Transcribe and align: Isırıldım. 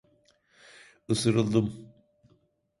Isırıldım. 1.07 1.91